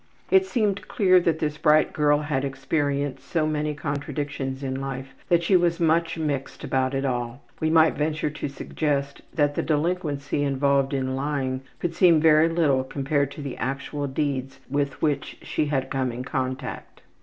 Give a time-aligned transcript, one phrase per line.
[0.31, 5.43] It seemed clear that this bright girl had experienced so many contradictions in life that
[5.43, 7.43] she was much mixed about it all.
[7.59, 12.83] We might venture to suggest that the delinquency involved in lying could seem very little
[12.83, 17.03] compared to the actual deeds with which she had come in contact.